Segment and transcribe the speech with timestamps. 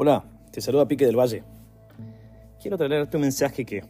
[0.00, 1.42] Hola, te saluda Pique del Valle.
[2.62, 3.82] Quiero traerte un mensaje que,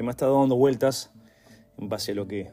[0.00, 1.12] me ha estado dando vueltas
[1.78, 2.50] en base a lo que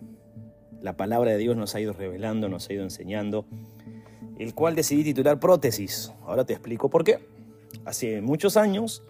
[0.80, 3.48] la palabra de Dios nos ha ido revelando, nos ha ido enseñando,
[4.38, 6.14] el cual decidí titular Prótesis.
[6.28, 7.18] Ahora te explico por qué.
[7.84, 9.02] Hace muchos años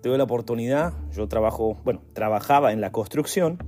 [0.00, 3.58] tuve la oportunidad, yo trabajo, bueno, trabajaba en la construcción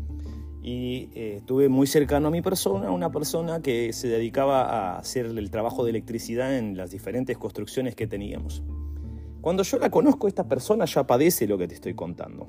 [0.63, 5.27] y eh, estuve muy cercano a mi persona, una persona que se dedicaba a hacer
[5.27, 8.63] el trabajo de electricidad en las diferentes construcciones que teníamos.
[9.47, 12.49] Cuando yo la conozco, esta persona ya padece lo que te estoy contando.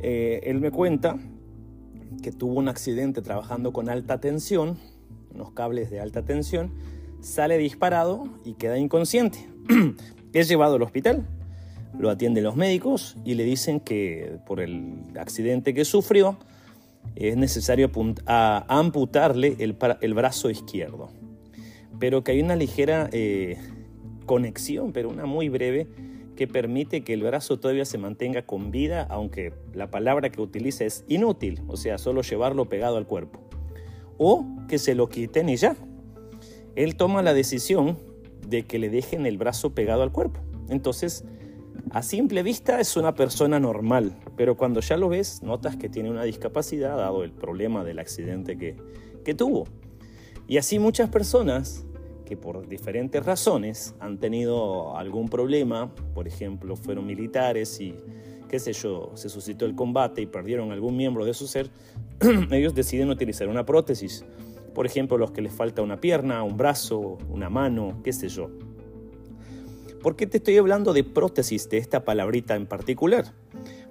[0.00, 1.16] Eh, él me cuenta
[2.22, 4.76] que tuvo un accidente trabajando con alta tensión,
[5.34, 6.74] unos cables de alta tensión,
[7.22, 9.48] sale disparado y queda inconsciente.
[10.34, 11.26] es llevado al hospital,
[11.98, 16.36] lo atienden los médicos y le dicen que por el accidente que sufrió
[17.16, 17.90] es necesario
[18.26, 21.08] amputarle el, brazo izquierdo,
[21.98, 23.56] pero que hay una ligera eh,
[24.24, 25.88] conexión, pero una muy breve,
[26.36, 30.84] que permite que el brazo todavía se mantenga con vida, aunque la palabra que utiliza
[30.84, 33.40] es inútil, o sea, solo llevarlo pegado al cuerpo.
[34.18, 35.76] O que se lo quiten y ya.
[36.74, 37.98] Él toma la decisión
[38.46, 40.40] de que le dejen el brazo pegado al cuerpo.
[40.68, 41.24] Entonces,
[41.90, 46.10] a simple vista es una persona normal, pero cuando ya lo ves, notas que tiene
[46.10, 48.76] una discapacidad dado el problema del accidente que,
[49.24, 49.66] que tuvo.
[50.48, 51.86] Y así muchas personas
[52.24, 57.94] que por diferentes razones han tenido algún problema, por ejemplo, fueron militares y
[58.48, 61.70] qué sé yo, se suscitó el combate y perdieron algún miembro de su ser,
[62.50, 64.24] ellos deciden utilizar una prótesis.
[64.74, 68.50] Por ejemplo, los que les falta una pierna, un brazo, una mano, qué sé yo.
[70.02, 73.32] ¿Por qué te estoy hablando de prótesis, de esta palabrita en particular?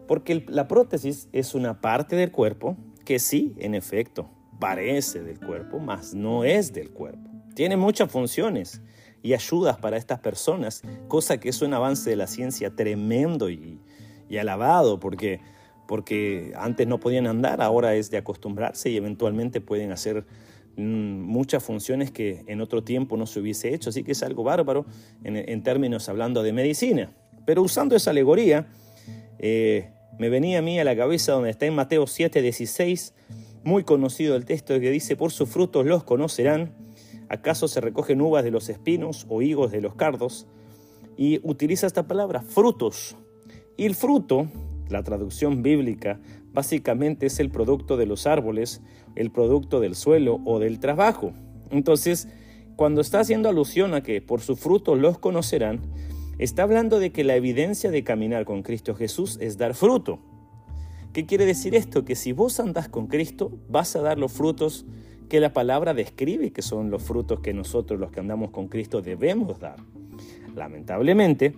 [0.07, 5.79] Porque la prótesis es una parte del cuerpo que sí, en efecto, parece del cuerpo,
[5.79, 7.32] mas no es del cuerpo.
[7.53, 8.81] Tiene muchas funciones
[9.21, 13.79] y ayudas para estas personas, cosa que es un avance de la ciencia tremendo y,
[14.39, 15.39] alabado, porque,
[15.87, 20.25] porque antes no podían andar, ahora es de acostumbrarse y eventualmente pueden hacer
[20.75, 24.43] mm, muchas funciones que en otro tiempo no se hubiese hecho, así que es algo
[24.43, 24.87] bárbaro
[25.23, 27.13] en, términos hablando de medicina.
[27.45, 28.67] Pero usando esa alegoría,
[29.37, 33.13] eh, me venía a mí a la cabeza donde está en Mateo 7, 16,
[33.63, 36.82] muy conocido el texto que dice, por sus frutos los conocerán.
[37.33, 40.45] ¿Acaso se recogen uvas de los espinos o higos de los cardos?
[41.17, 43.15] Y utiliza esta palabra, frutos.
[43.75, 44.45] Y el fruto,
[44.87, 46.19] la traducción bíblica,
[46.51, 48.83] básicamente es el producto de los árboles,
[49.15, 51.33] el producto del suelo o del trabajo.
[51.71, 52.27] Entonces,
[52.75, 55.81] cuando está haciendo alusión a que por su fruto los conocerán,
[56.37, 60.19] está hablando de que la evidencia de caminar con Cristo Jesús es dar fruto.
[61.13, 62.05] ¿Qué quiere decir esto?
[62.05, 64.85] Que si vos andás con Cristo, vas a dar los frutos
[65.33, 69.01] que la palabra describe que son los frutos que nosotros los que andamos con Cristo
[69.01, 69.77] debemos dar.
[70.55, 71.55] Lamentablemente,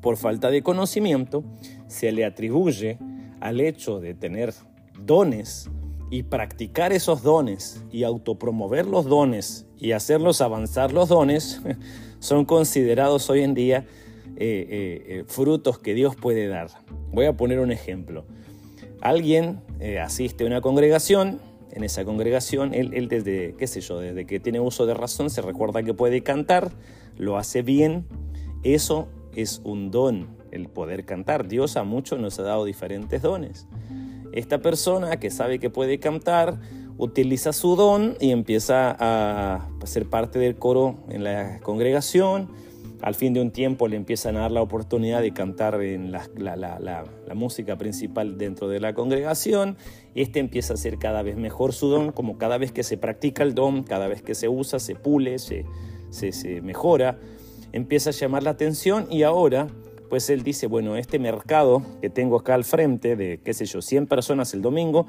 [0.00, 1.42] por falta de conocimiento,
[1.88, 2.96] se le atribuye
[3.40, 4.54] al hecho de tener
[4.96, 5.68] dones
[6.08, 11.60] y practicar esos dones y autopromover los dones y hacerlos avanzar los dones,
[12.20, 13.86] son considerados hoy en día
[14.36, 16.68] eh, eh, eh, frutos que Dios puede dar.
[17.10, 18.24] Voy a poner un ejemplo.
[19.00, 19.62] Alguien
[20.00, 21.40] asiste a una congregación
[21.72, 25.42] en esa congregación, él, desde, qué sé yo, desde que tiene uso de razón, se
[25.42, 26.72] recuerda que puede cantar,
[27.16, 28.06] lo hace bien,
[28.62, 31.48] eso es un don, el poder cantar.
[31.48, 33.66] Dios a muchos nos ha dado diferentes dones.
[34.32, 36.60] Esta persona que sabe que puede cantar,
[36.96, 42.48] utiliza su don y empieza a ser parte del coro en la congregación,
[43.00, 47.04] al fin de un tiempo le empiezan a dar la oportunidad de cantar en la,
[47.34, 49.76] música principal dentro de la congregación.
[50.20, 53.44] Este empieza a ser cada vez mejor su don, como cada vez que se practica
[53.44, 55.64] el don, cada vez que se usa, se pule, se,
[56.10, 57.20] se, mejora,
[57.70, 59.68] empieza a llamar la atención y ahora
[60.08, 63.80] pues él dice, bueno, este mercado que tengo acá al frente de, qué sé yo,
[63.80, 65.06] 100 personas el domingo,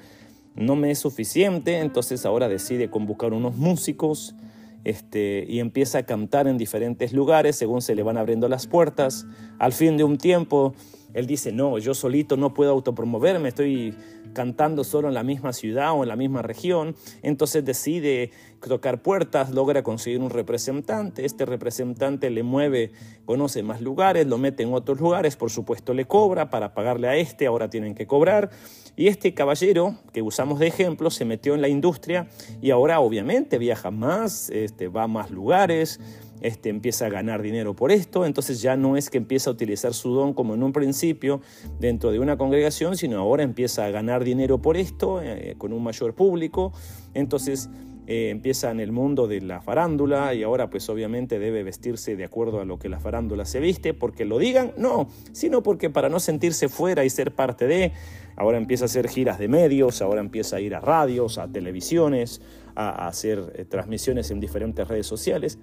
[0.53, 4.35] no me es suficiente, entonces ahora decide convocar unos músicos,
[4.83, 9.25] este, y empieza a cantar en diferentes lugares según se le van abriendo las puertas.
[9.57, 10.73] Al fin de un tiempo,
[11.13, 13.95] él dice, no, yo solito no puedo autopromoverme, estoy
[14.33, 16.95] cantando solo en la misma ciudad o en la misma región.
[17.23, 18.31] Entonces decide
[18.65, 22.91] tocar puertas, logra conseguir un representante, este representante le mueve,
[23.25, 27.15] conoce más lugares, lo mete en otros lugares, por supuesto le cobra para pagarle a
[27.15, 28.49] este, ahora tienen que cobrar.
[28.95, 32.27] Y este caballero que usamos de ejemplo se metió en la industria
[32.61, 35.99] y ahora obviamente viaja más, este, va a más lugares,
[36.41, 39.93] este, empieza a ganar dinero por esto, entonces ya no es que empieza a utilizar
[39.93, 41.41] su don como en un principio
[41.79, 45.83] dentro de una congregación, sino ahora empieza a ganar dinero por esto, eh, con un
[45.83, 46.73] mayor público,
[47.13, 47.69] entonces
[48.11, 52.23] eh, empieza en el mundo de la farándula y ahora pues obviamente debe vestirse de
[52.23, 56.09] acuerdo a lo que la farándula se viste, porque lo digan, no, sino porque para
[56.09, 57.91] no sentirse fuera y ser parte de,
[58.35, 62.41] ahora empieza a hacer giras de medios, ahora empieza a ir a radios, a televisiones,
[62.73, 65.59] a, hacer eh, transmisiones en diferentes redes sociales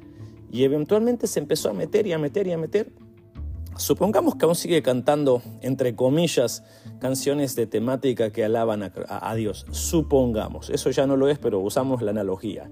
[0.51, 2.93] y eventualmente se empezó a meter y a meter y a meter
[3.77, 6.63] Supongamos que aún sigue cantando, entre comillas,
[6.99, 9.67] canciones de temática que alaban a, Dios.
[9.71, 12.71] Supongamos, eso ya no lo es, pero usamos la analogía.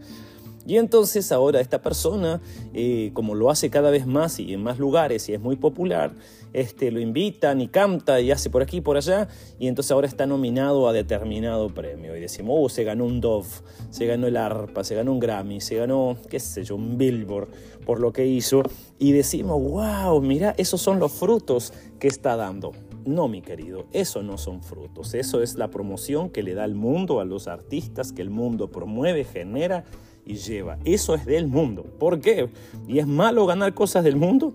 [0.67, 2.41] Y entonces ahora esta persona,
[2.73, 6.15] eh, como lo hace cada vez más y en más lugares y es muy popular,
[6.55, 9.29] este, lo invitan y canta y hace por aquí y por allá,
[9.59, 12.17] y entonces ahora está nominado a determinado premio.
[12.17, 13.49] Y decimos, oh, se ganó un Dove,
[13.91, 17.49] se ganó el ARPA, se ganó un Grammy, se ganó, qué sé yo, un Billboard
[17.85, 18.63] por lo que hizo.
[18.99, 22.73] Y decimos, wow, mira, esos son los frutos que está dando.
[23.05, 25.13] No, mi querido, eso no son frutos.
[25.13, 28.71] Eso es la promoción que le da el mundo a los artistas, que el mundo
[28.71, 29.85] promueve, genera
[30.25, 30.79] y lleva.
[30.85, 31.85] Eso es del mundo.
[31.99, 32.49] ¿Por qué?
[32.87, 34.55] ¿Y es malo ganar cosas del mundo?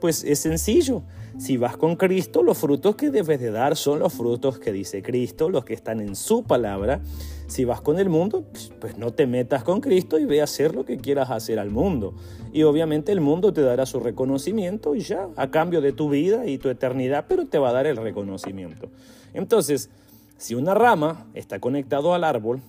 [0.00, 1.02] Pues es sencillo.
[1.38, 5.02] Si vas con Cristo, los frutos que debes de dar son los frutos que dice
[5.02, 7.02] Cristo, los que están en su palabra.
[7.46, 8.44] Si vas con el mundo,
[8.80, 11.70] pues no te metas con Cristo y ve a hacer lo que quieras hacer al
[11.70, 12.14] mundo.
[12.54, 16.46] Y obviamente el mundo te dará su reconocimiento y ya, a cambio de tu vida
[16.46, 18.88] y tu eternidad, pero te va a dar el reconocimiento.
[19.34, 19.90] Entonces,
[20.38, 22.62] si una rama está conectado al árbol,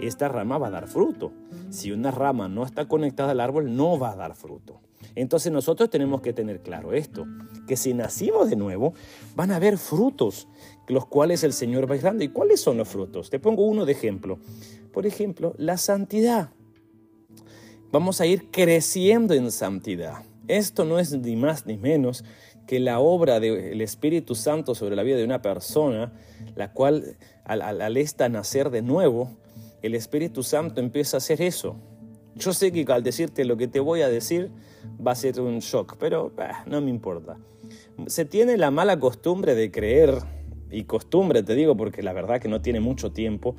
[0.00, 1.32] esta rama va a dar fruto.
[1.70, 4.80] Si una rama no está conectada al árbol, no va a dar fruto.
[5.14, 7.26] Entonces nosotros tenemos que tener claro esto,
[7.66, 8.94] que si nacimos de nuevo,
[9.34, 10.48] van a haber frutos,
[10.86, 12.24] los cuales el Señor va dando.
[12.24, 13.30] ¿Y cuáles son los frutos?
[13.30, 14.38] Te pongo uno de ejemplo.
[14.92, 16.50] Por ejemplo, la santidad.
[17.90, 20.22] Vamos a ir creciendo en santidad.
[20.46, 22.24] Esto no es ni más ni menos
[22.66, 26.12] que la obra del Espíritu Santo sobre la vida de una persona,
[26.54, 29.38] la cual al, al, esta nacer de nuevo,
[29.82, 31.76] el Espíritu Santo empieza a hacer eso.
[32.34, 34.50] Yo sé que al decirte lo que te voy a decir
[35.04, 36.32] va a ser un shock, pero
[36.66, 37.36] no me importa.
[38.06, 40.18] Se tiene la mala costumbre de creer,
[40.70, 43.56] y costumbre te digo porque la verdad que no tiene mucho tiempo,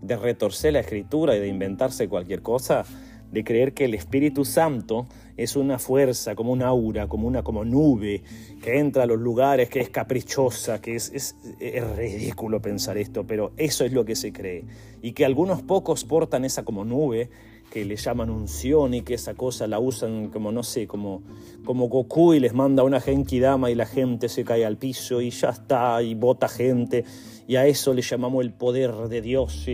[0.00, 2.84] de retorcer la escritura y de inventarse cualquier cosa,
[3.32, 5.06] de creer que el Espíritu Santo
[5.36, 8.22] es una fuerza, como un aura, como una como nube,
[8.62, 13.26] que entra a los lugares, que es caprichosa, que es, es, es, ridículo pensar esto,
[13.26, 14.64] pero eso es lo que se cree.
[15.00, 17.30] Y que algunos pocos portan esa como nube,
[17.72, 21.22] que le llaman unción y que esa cosa la usan como, no sé, como,
[21.64, 23.02] como Goku y les manda una
[23.40, 27.06] Dama y la gente se cae al piso y ya está, y bota gente,
[27.48, 29.66] y a eso le llamamos el poder de Dios.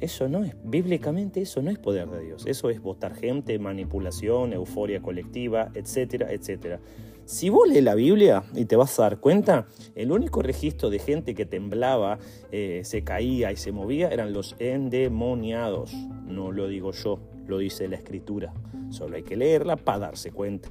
[0.00, 4.52] Eso no es, bíblicamente eso no es poder de Dios, eso es votar gente, manipulación,
[4.52, 6.80] euforia colectiva, etcétera, etcétera.
[7.26, 9.66] Si vos lees la Biblia y te vas a dar cuenta,
[9.96, 12.20] el único registro de gente que temblaba,
[12.52, 15.92] eh, se caía y se movía eran los endemoniados.
[16.24, 18.54] No lo digo yo, lo dice la Escritura.
[18.90, 20.68] Solo hay que leerla para darse cuenta.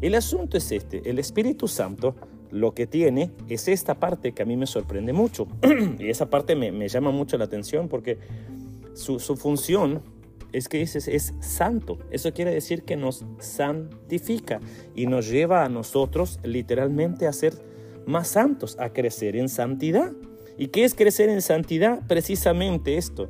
[0.00, 2.16] El asunto es este, el Espíritu Santo
[2.50, 5.46] lo que tiene es esta parte que a mí me sorprende mucho.
[5.98, 8.18] y esa parte me, llama mucho la atención porque
[8.94, 10.02] su, función
[10.52, 11.98] es que es, es, santo.
[12.10, 14.60] Eso quiere decir que nos santifica
[14.94, 17.54] y nos lleva a nosotros literalmente a ser
[18.06, 20.12] más santos, a crecer en santidad.
[20.56, 22.00] ¿Y qué es crecer en santidad?
[22.08, 23.28] Precisamente esto,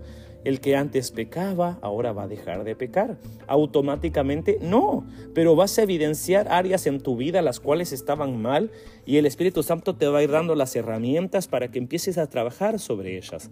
[0.49, 3.19] el que antes pecaba, ahora va a dejar de pecar.
[3.47, 8.71] Automáticamente no, pero vas a evidenciar áreas en tu vida las cuales estaban mal
[9.05, 12.31] y el Espíritu Santo te va a ir dando las herramientas para que empieces a
[12.31, 13.51] trabajar sobre ellas.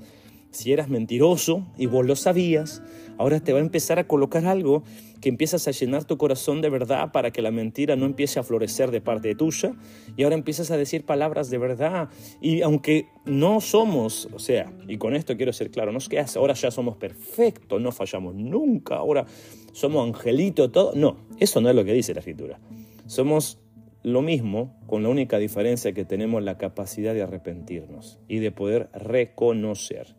[0.56, 2.82] Si eras mentiroso y vos lo sabías,
[3.18, 4.84] ahora te va a empezar a colocar algo
[5.20, 8.42] que empiezas a llenar tu corazón de verdad para que la mentira no empiece a
[8.42, 9.72] florecer de parte tuya
[10.16, 12.08] y ahora empiezas a decir palabras de verdad
[12.40, 16.24] y aunque no somos, o sea, y con esto quiero ser claro, no es que
[16.36, 19.26] ahora ya somos perfectos, no fallamos nunca, ahora
[19.72, 22.58] somos angelitos, todo, no, eso no es lo que dice la escritura.
[23.04, 23.58] Somos
[24.02, 28.88] lo mismo, con la única diferencia que tenemos la capacidad de arrepentirnos y de poder
[28.94, 30.16] reconocer.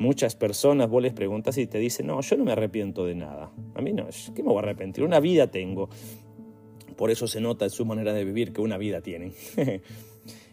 [0.00, 3.52] Muchas personas vos les preguntas y te dicen, no, yo no me arrepiento de nada.
[3.74, 5.04] A mí no, ¿qué me voy a arrepentir?
[5.04, 5.90] Una vida tengo.
[6.96, 9.34] Por eso se nota en su manera de vivir que una vida tienen.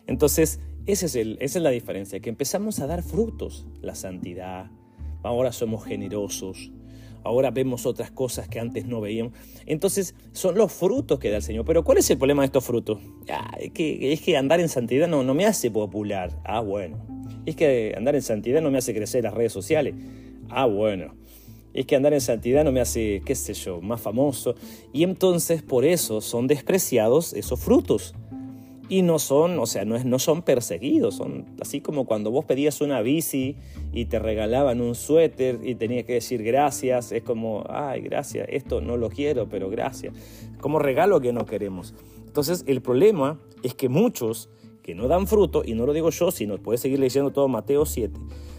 [0.06, 4.70] Entonces, ese es el, esa es la diferencia, que empezamos a dar frutos, la santidad,
[5.24, 6.74] ahora somos generosos,
[7.24, 9.32] ahora vemos otras cosas que antes no veíamos.
[9.66, 11.64] Entonces, son los frutos que da el Señor.
[11.64, 13.00] Pero ¿cuál es el problema de estos frutos?
[13.62, 16.38] es, que, es que andar en santidad no, no me hace popular.
[16.44, 16.98] Ah, bueno,
[17.48, 19.96] es que andar en santidad no me hace crecer las redes sociales.
[20.50, 21.16] Ah, bueno.
[21.74, 24.56] Es que andar en santidad no me hace, qué sé yo, más famoso.
[24.92, 28.14] Y entonces por eso son despreciados esos frutos.
[28.90, 32.46] y no son, o sea, no, es, no son perseguidos, son así como cuando vos
[32.46, 33.58] pedías una bici
[33.92, 38.80] y te regalaban un suéter y tenías que decir gracias, es como, ay, gracias, esto
[38.80, 40.14] no lo quiero, pero gracias,
[40.62, 41.94] como regalo que no queremos.
[42.26, 44.50] Entonces el problema es que muchos
[44.88, 47.86] que no dan fruto, y no lo digo yo, sino puedes seguir leyendo todo Mateo
[47.86, 48.18] 7,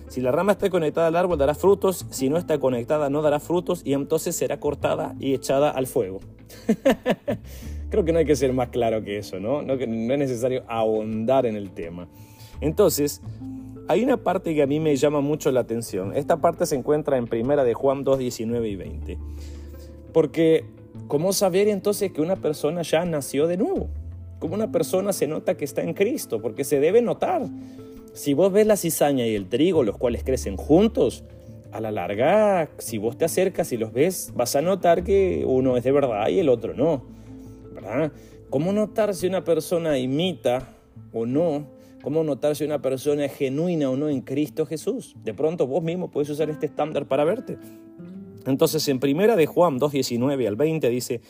[0.09, 3.41] si la rama está conectada al árbol dará frutos, si no está conectada no dará
[3.41, 6.21] frutos y entonces será cortada y echada al fuego.
[7.91, 9.63] Creo que no hay que ser más claro que eso, ¿no?
[9.63, 12.09] No, no es necesario ahondar en el tema.
[12.61, 13.23] Entonces,
[13.89, 16.15] hay una parte que a mí me llama mucho la atención.
[16.15, 19.19] Esta parte se encuentra en Primera de Juan 2, 19 y 20.
[20.13, 20.67] Porque,
[21.07, 23.89] ¿cómo saber entonces que una persona ya nació de nuevo?
[24.39, 26.41] ¿Cómo una persona se nota que está en Cristo?
[26.41, 27.47] Porque se debe notar.
[28.13, 31.25] Si vos ves la cizaña y el trigo, los cuales crecen juntos,
[31.73, 35.77] a la larga, si vos te acercas y los ves, vas a notar que uno
[35.77, 37.05] es de verdad y el otro no.
[38.51, 40.77] ¿Cómo notar si una persona imita
[41.13, 41.67] o no?
[42.03, 45.15] ¿Cómo notar si una persona es genuina o no en Cristo Jesús?
[45.25, 47.59] De pronto vos mismo puedes usar este estándar para verte.
[48.47, 51.21] Entonces en primera de Juan 2.19 al 20 dice,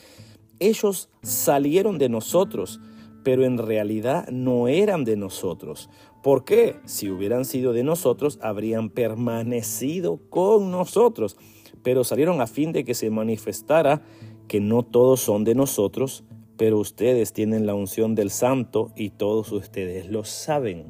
[0.60, 2.80] ellos salieron de nosotros,
[3.28, 5.90] pero en realidad no eran de nosotros.
[6.22, 6.76] ¿Por qué?
[6.86, 11.36] Si hubieran sido de nosotros, habrían permanecido con nosotros,
[11.82, 14.00] pero salieron a fin de que se manifestara
[14.46, 16.24] que no todos son de nosotros,
[16.56, 20.86] pero ustedes tienen la unción del santo y todos ustedes lo saben.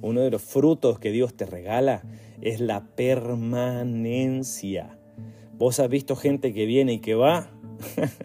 [0.00, 2.02] Uno de los frutos que Dios te regala
[2.40, 4.98] es la permanencia.
[5.56, 7.52] Vos has visto gente que viene y que va.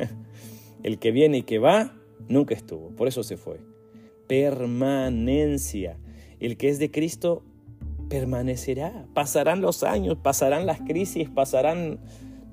[0.82, 1.97] El que viene y que va
[2.30, 3.60] nunca estuvo, por eso se fue.
[4.28, 5.98] Permanencia.
[6.40, 7.44] El que es de Cristo
[8.10, 9.06] permanecerá.
[9.14, 12.00] Pasarán los años, pasarán las crisis, pasarán,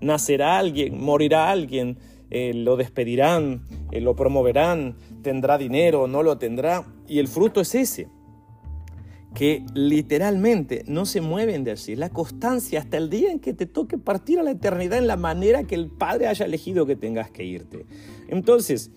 [0.00, 1.98] nacerá alguien, morirá alguien,
[2.30, 3.62] eh, lo despedirán,
[3.92, 6.86] eh, lo promoverán, tendrá dinero, no lo tendrá.
[7.06, 8.08] Y el fruto es ese,
[9.34, 11.96] que literalmente no se mueven de allí.
[11.96, 15.16] La constancia hasta el día en que te toque partir a la eternidad en la
[15.16, 17.84] manera que el Padre haya elegido que tengas que irte.
[18.28, 18.90] Entonces,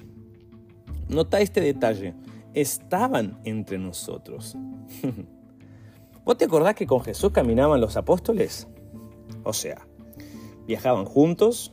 [1.09, 2.13] nota este detalle.
[2.53, 4.55] Estaban entre nosotros.
[6.25, 8.67] ¿Vos te acordás que con Jesús caminaban los apóstoles?
[9.43, 9.87] O sea,
[10.65, 11.71] viajaban juntos,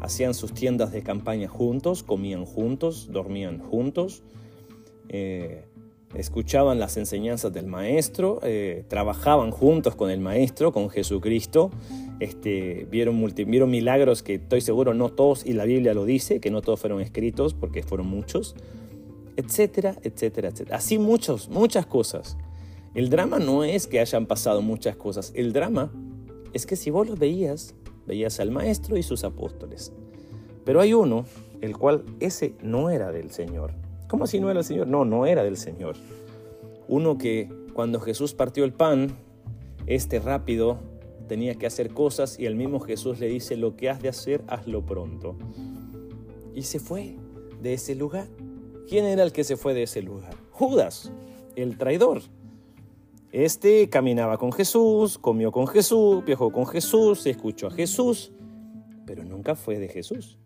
[0.00, 4.22] hacían sus tiendas de campaña juntos, comían juntos, dormían juntos,
[5.08, 5.66] eh,
[6.18, 11.70] escuchaban las enseñanzas del maestro, eh, trabajaban juntos con el maestro, con Jesucristo,
[12.20, 16.50] este, vieron, vieron milagros que estoy seguro no todos, y la Biblia lo dice, que
[16.50, 18.54] no todos fueron escritos porque fueron muchos,
[19.36, 20.76] etcétera, etcétera, etcétera.
[20.76, 22.36] Así muchos, muchas cosas.
[22.94, 25.92] El drama no es que hayan pasado muchas cosas, el drama
[26.52, 27.74] es que si vos los veías,
[28.06, 29.92] veías al maestro y sus apóstoles.
[30.64, 31.26] Pero hay uno,
[31.60, 33.85] el cual ese no era del Señor.
[34.08, 34.86] ¿Cómo si no era el Señor?
[34.86, 35.96] No, no era del Señor.
[36.88, 39.16] Uno que cuando Jesús partió el pan,
[39.86, 40.78] este rápido
[41.26, 44.42] tenía que hacer cosas y el mismo Jesús le dice, lo que has de hacer,
[44.46, 45.36] hazlo pronto.
[46.54, 47.16] Y se fue
[47.60, 48.28] de ese lugar.
[48.88, 50.34] ¿Quién era el que se fue de ese lugar?
[50.52, 51.12] Judas,
[51.56, 52.22] el traidor.
[53.32, 58.32] Este caminaba con Jesús, comió con Jesús, viajó con Jesús, escuchó a Jesús,
[59.04, 60.38] pero nunca fue de Jesús.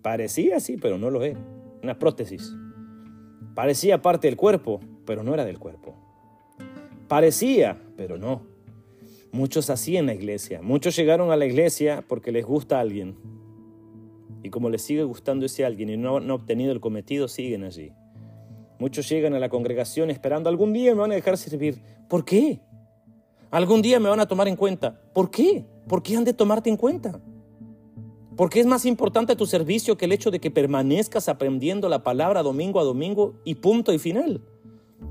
[0.00, 1.38] Parecía así, pero no lo era.
[1.82, 2.52] Una prótesis.
[3.54, 5.94] Parecía parte del cuerpo, pero no era del cuerpo.
[7.08, 8.42] Parecía, pero no.
[9.32, 10.62] Muchos así en la iglesia.
[10.62, 13.16] Muchos llegaron a la iglesia porque les gusta alguien.
[14.42, 17.92] Y como les sigue gustando ese alguien y no han obtenido el cometido, siguen allí.
[18.78, 21.80] Muchos llegan a la congregación esperando algún día me van a dejar servir.
[22.08, 22.60] ¿Por qué?
[23.50, 25.00] Algún día me van a tomar en cuenta.
[25.12, 25.64] ¿Por qué?
[25.86, 27.20] ¿Por qué han de tomarte en cuenta?
[28.36, 32.02] ¿Por qué es más importante tu servicio que el hecho de que permanezcas aprendiendo la
[32.02, 34.40] palabra domingo a domingo y punto y final.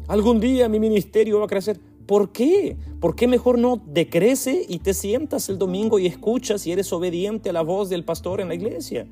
[0.07, 1.79] Algún día mi ministerio va a crecer.
[2.07, 2.77] ¿Por qué?
[2.99, 7.51] ¿Por qué mejor no decrece y te sientas el domingo y escuchas y eres obediente
[7.51, 9.07] a la voz del pastor en la iglesia?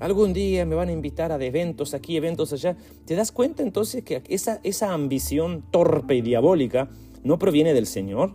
[0.00, 2.76] Algún día me van a invitar a eventos aquí, eventos allá.
[3.04, 6.90] ¿Te das cuenta entonces que esa, esa ambición torpe y diabólica
[7.22, 8.34] no proviene del Señor?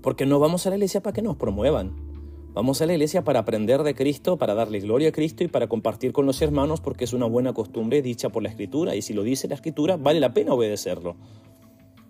[0.00, 2.11] Porque no vamos a la iglesia para que nos promuevan.
[2.54, 5.68] Vamos a la iglesia para aprender de Cristo, para darle gloria a Cristo y para
[5.68, 8.94] compartir con los hermanos porque es una buena costumbre dicha por la Escritura.
[8.94, 11.16] Y si lo dice la Escritura, vale la pena obedecerlo.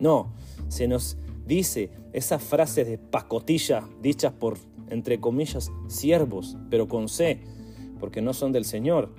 [0.01, 0.33] No,
[0.67, 4.59] se nos dice esas frases de pacotilla dichas por,
[4.91, 7.41] entre comillas, siervos, pero con C,
[8.01, 9.15] porque no son del Señor.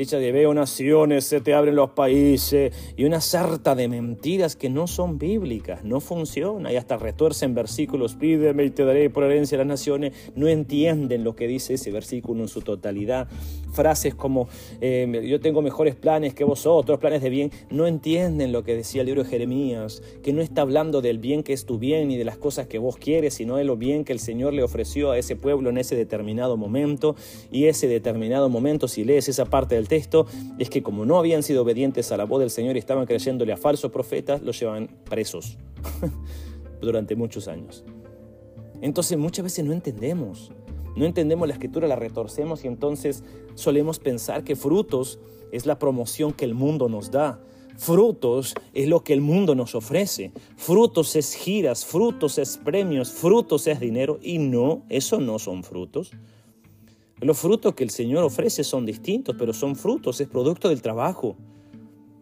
[0.00, 4.70] Dicha de veo naciones, se te abren los países y una sarta de mentiras que
[4.70, 9.56] no son bíblicas, no funciona y hasta retuercen versículos, pídeme y te daré por herencia
[9.56, 13.28] a las naciones, no entienden lo que dice ese versículo en su totalidad.
[13.72, 14.48] Frases como
[14.80, 19.02] eh, yo tengo mejores planes que vosotros, planes de bien, no entienden lo que decía
[19.02, 22.16] el libro de Jeremías, que no está hablando del bien que es tu bien y
[22.16, 25.10] de las cosas que vos quieres, sino de lo bien que el Señor le ofreció
[25.10, 27.16] a ese pueblo en ese determinado momento.
[27.52, 30.26] Y ese determinado momento, si lees esa parte del texto,
[30.58, 33.52] es que como no habían sido obedientes a la voz del Señor y estaban creyéndole
[33.52, 35.58] a falsos profetas, los llevan presos
[36.80, 37.84] durante muchos años.
[38.80, 40.52] Entonces muchas veces no entendemos,
[40.96, 43.24] no entendemos la escritura, la retorcemos y entonces
[43.56, 45.18] solemos pensar que frutos
[45.50, 47.42] es la promoción que el mundo nos da.
[47.76, 50.32] Frutos es lo que el mundo nos ofrece.
[50.56, 54.18] Frutos es giras, frutos es premios, frutos es dinero.
[54.22, 56.12] Y no, eso no son frutos.
[57.20, 61.36] Los frutos que el Señor ofrece son distintos, pero son frutos, es producto del trabajo,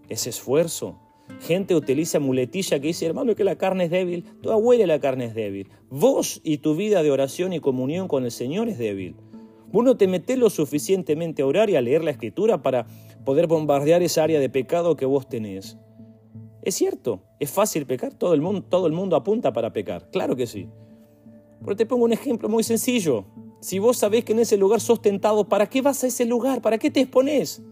[0.09, 0.99] es esfuerzo.
[1.41, 4.25] Gente utiliza muletilla que dice, hermano, que la carne es débil.
[4.43, 5.69] Tu abuela la carne es débil.
[5.89, 9.15] Vos y tu vida de oración y comunión con el Señor es débil.
[9.71, 12.87] Vos no te metés lo suficientemente a orar y a leer la Escritura para
[13.25, 15.79] poder bombardear esa área de pecado que vos tenés.
[16.63, 20.35] Es cierto, es fácil pecar, todo el mundo, todo el mundo apunta para pecar, claro
[20.35, 20.69] que sí.
[21.63, 23.27] Pero te pongo un ejemplo muy sencillo.
[23.61, 26.63] Si vos sabés que en ese lugar sos tentado, ¿para qué vas a ese lugar?
[26.63, 27.63] ¿Para qué te expones?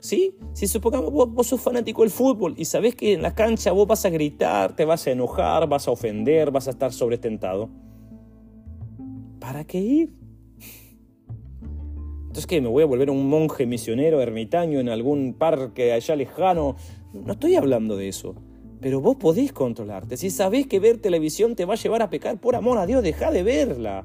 [0.00, 0.36] ¿Sí?
[0.52, 3.86] Si supongamos vos, vos, sos fanático del fútbol y sabés que en la cancha vos
[3.86, 7.68] vas a gritar, te vas a enojar, vas a ofender, vas a estar sobretentado.
[9.40, 10.14] ¿Para qué ir?
[12.22, 12.60] Entonces, ¿qué?
[12.60, 16.76] ¿Me voy a volver un monje misionero, ermitaño en algún parque allá lejano?
[17.12, 18.34] No estoy hablando de eso.
[18.80, 20.16] Pero vos podés controlarte.
[20.16, 23.02] Si sabés que ver televisión te va a llevar a pecar, por amor a Dios,
[23.02, 24.04] deja de verla.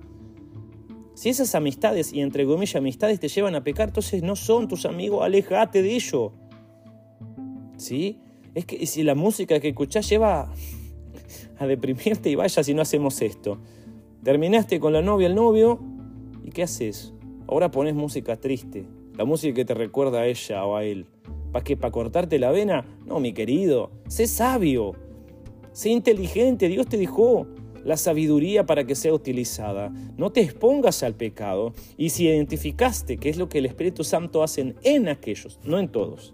[1.16, 4.86] Si esas amistades, y entre comillas amistades, te llevan a pecar, entonces no son tus
[4.86, 6.34] amigos, alejate de ello.
[7.78, 8.20] ¿Sí?
[8.56, 10.52] Es que si la música que escuchás lleva
[11.58, 13.60] a deprimirte y vaya si no hacemos esto.
[14.24, 15.80] Terminaste con la novia, el novio,
[16.44, 17.14] ¿y qué haces?
[17.48, 18.86] Ahora pones música triste,
[19.18, 21.08] la música que te recuerda a ella o a él.
[21.52, 21.78] ¿Para qué?
[21.78, 22.86] ¿Para cortarte la vena?
[23.06, 24.94] No, mi querido, sé sabio,
[25.72, 27.48] sé inteligente, Dios te dejó
[27.84, 29.94] la sabiduría para que sea utilizada.
[30.18, 34.44] No te expongas al pecado y si identificaste qué es lo que el Espíritu Santo
[34.44, 36.34] hace en aquellos, no en todos,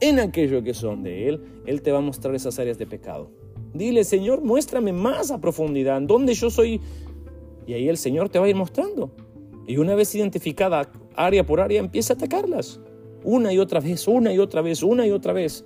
[0.00, 3.30] en aquellos que son de Él, Él te va a mostrar esas áreas de pecado.
[3.74, 6.80] Dile, Señor, muéstrame más a profundidad, dónde yo soy.
[7.66, 9.14] Y ahí el Señor te va a ir mostrando.
[9.66, 12.80] Y una vez identificada área por área, empieza a atacarlas.
[13.22, 15.64] Una y otra vez, una y otra vez, una y otra vez.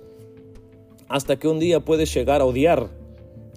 [1.07, 2.89] Hasta que un día puedes llegar a odiar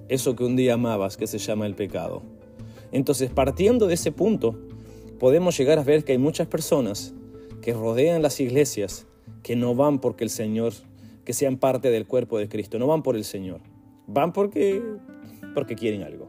[0.08, 2.22] eso que un día amabas, que se llama el pecado.
[2.92, 4.58] Entonces, partiendo de ese punto,
[5.18, 7.14] podemos llegar a ver que hay muchas personas
[7.60, 9.06] que rodean las iglesias
[9.42, 10.72] que no van porque el Señor,
[11.24, 13.60] que sean parte del cuerpo de Cristo, no van por el Señor,
[14.06, 14.82] van porque,
[15.54, 16.28] porque quieren algo.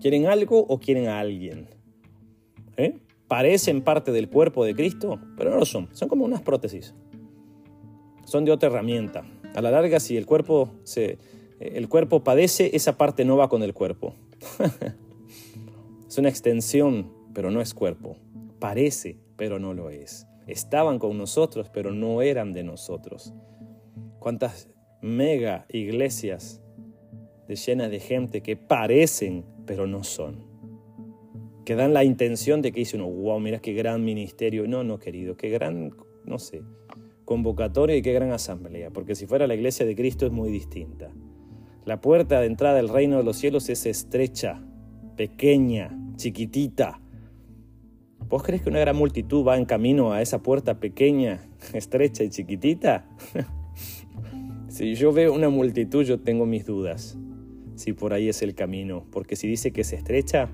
[0.00, 1.68] Quieren algo o quieren a alguien.
[2.76, 2.98] ¿Eh?
[3.28, 5.88] Parecen parte del cuerpo de Cristo, pero no lo son.
[5.92, 6.94] Son como unas prótesis.
[8.24, 9.24] Son de otra herramienta.
[9.54, 11.18] A la larga, si el cuerpo se,
[11.60, 14.14] el cuerpo padece, esa parte no va con el cuerpo.
[16.08, 18.16] es una extensión, pero no es cuerpo.
[18.58, 20.26] Parece, pero no lo es.
[20.46, 23.34] Estaban con nosotros, pero no eran de nosotros.
[24.18, 24.68] ¿Cuántas
[25.02, 26.62] mega iglesias
[27.48, 30.44] llenas de gente que parecen, pero no son?
[31.64, 34.68] Que dan la intención de que dice uno, wow, mira qué gran ministerio.
[34.68, 35.92] No, no, querido, qué gran,
[36.24, 36.62] no sé,
[37.24, 38.90] convocatoria y qué gran asamblea.
[38.90, 41.12] Porque si fuera la iglesia de Cristo es muy distinta.
[41.86, 44.60] La puerta de entrada del reino de los cielos es estrecha,
[45.16, 47.00] pequeña, chiquitita.
[48.28, 52.28] ¿Vos crees que una gran multitud va en camino a esa puerta pequeña, estrecha y
[52.28, 53.08] chiquitita?
[54.68, 57.16] si yo veo una multitud, yo tengo mis dudas
[57.76, 60.48] si por ahí es el camino, porque si dice que es estrecha,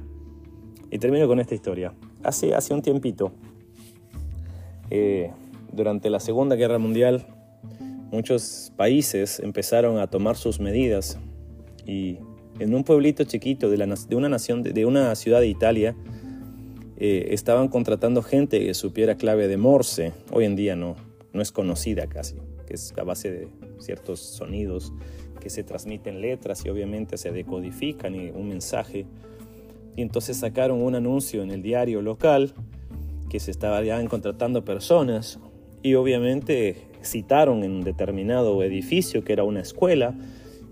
[0.90, 1.94] y termino con esta historia.
[2.22, 3.32] Hace, hace un tiempito,
[4.90, 5.30] eh,
[5.72, 7.24] durante la Segunda Guerra Mundial,
[8.12, 11.18] muchos países empezaron a tomar sus medidas
[11.86, 12.18] y
[12.60, 15.96] en un pueblito chiquito de, una ciudad de Italia,
[16.98, 20.12] eh, estaban contratando gente que supiera clave de Morse.
[20.30, 20.94] Hoy en día no,
[21.32, 23.48] no es conocida casi, que es a base de
[23.78, 24.92] ciertos sonidos
[25.40, 29.06] que se transmiten letras y obviamente se decodifican y un mensaje.
[29.96, 32.52] Y entonces sacaron un anuncio en el diario local
[33.28, 35.40] que se estaban contratando personas
[35.82, 40.14] y obviamente citaron en un determinado edificio que era una escuela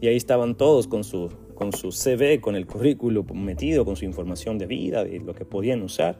[0.01, 4.05] y ahí estaban todos con su, con su CV, con el currículo metido, con su
[4.05, 6.19] información de vida, de lo que podían usar.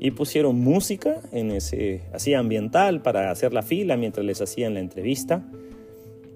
[0.00, 4.80] y pusieron música en ese así ambiental para hacer la fila mientras les hacían la
[4.80, 5.44] entrevista.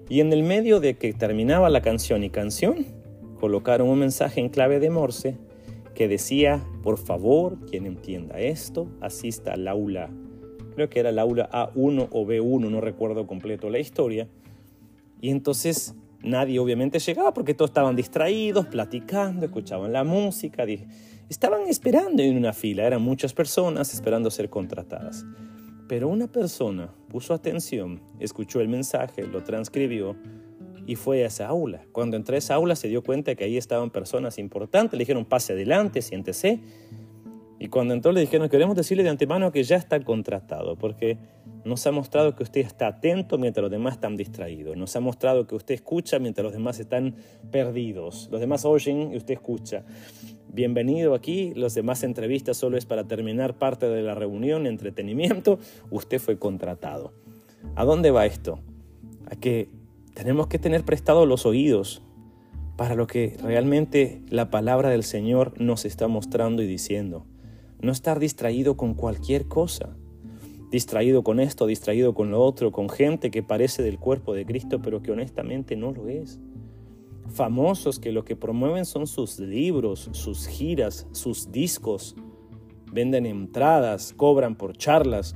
[0.09, 2.85] Y en el medio de que terminaba la canción y canción,
[3.39, 5.37] colocaron un mensaje en clave de Morse
[5.95, 10.09] que decía, por favor, quien entienda esto, asista al aula.
[10.73, 14.27] Creo que era el aula A1 o B1, no recuerdo completo la historia.
[15.21, 20.65] Y entonces nadie obviamente llegaba porque todos estaban distraídos, platicando, escuchaban la música.
[21.29, 25.25] Estaban esperando en una fila, eran muchas personas esperando ser contratadas.
[25.87, 30.15] Pero una persona puso atención, escuchó el mensaje, lo transcribió
[30.85, 31.85] y fue a esa aula.
[31.91, 35.25] Cuando entró a esa aula se dio cuenta que ahí estaban personas importantes, le dijeron
[35.25, 36.59] pase adelante, siéntese.
[37.63, 41.17] Y cuando entró le dijeron queremos decirle de antemano que ya está contratado, porque
[41.63, 44.75] nos ha mostrado que usted está atento mientras los demás están distraídos.
[44.75, 47.15] Nos ha mostrado que usted escucha mientras los demás están
[47.51, 48.27] perdidos.
[48.33, 49.85] Los demás oyen y usted escucha.
[50.49, 51.53] Bienvenido aquí.
[51.55, 55.57] Los demás entrevistas solo es para terminar parte de la reunión, entretenimiento.
[55.89, 57.13] Usted fue contratado.
[57.75, 58.59] ¿A dónde va esto?
[59.31, 59.69] A que
[60.13, 62.01] tenemos que tener prestados los oídos
[62.75, 67.25] para lo que realmente la palabra del Señor nos está mostrando y diciendo.
[67.83, 69.95] No estar distraído con cualquier cosa
[70.73, 74.81] distraído con esto, distraído con lo otro, con gente que parece del cuerpo de Cristo,
[74.81, 76.39] pero que honestamente no lo es.
[77.29, 82.15] Famosos que lo que promueven son sus libros, sus giras, sus discos,
[82.91, 85.35] venden entradas, cobran por charlas.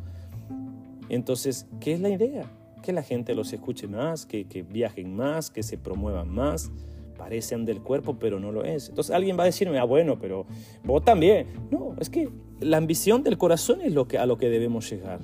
[1.07, 2.51] Entonces, ¿qué es la idea?
[2.81, 6.71] Que la gente los escuche más, que, que viajen más, que se promuevan más
[7.17, 8.89] parecen del cuerpo, pero no lo es.
[8.89, 10.45] Entonces alguien va a decirme, ah, bueno, pero
[10.84, 11.47] vos también.
[11.71, 15.19] No, es que la ambición del corazón es lo que, a lo que debemos llegar.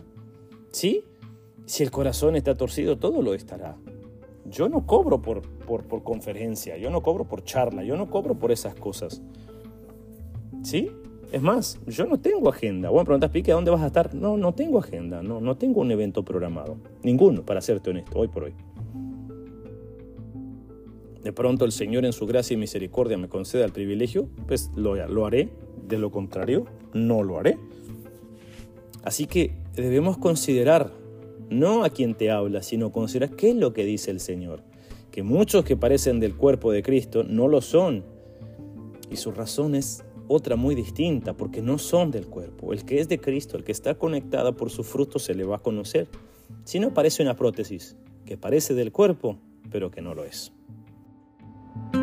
[0.72, 1.06] ¿Sí?
[1.66, 3.78] Si el corazón está torcido, todo lo estará.
[4.46, 8.52] Yo no cobro por, por, conferencia, yo no cobro por charla, yo no cobro por
[8.52, 9.22] esas cosas.
[10.64, 10.92] ¿Sí?
[11.32, 12.90] Es más, yo no tengo agenda.
[12.90, 14.14] Bueno, preguntas, Pique, ¿a dónde vas a estar?
[14.14, 16.78] No, no tengo agenda, no, no tengo un evento programado.
[17.02, 18.54] Ninguno, para serte honesto, hoy por hoy
[21.24, 24.96] de pronto el Señor en su gracia y misericordia me conceda el privilegio, pues lo,
[25.08, 25.50] lo haré,
[25.88, 27.58] de lo contrario, no lo haré.
[29.04, 30.92] Así que debemos considerar
[31.50, 34.64] no a quien te habla, sino considerar qué es lo que dice el Señor.
[35.12, 38.04] Que muchos que parecen del cuerpo de Cristo no lo son.
[39.10, 42.74] Y su razón es otra muy distinta, porque no son del cuerpo.
[42.74, 45.58] El que es de Cristo, el que está conectado por su fruto, se le va
[45.58, 46.08] a conocer.
[46.64, 49.38] Si no parece una prótesis, que parece del cuerpo,
[49.70, 50.52] pero que no lo es.
[51.76, 52.03] thank you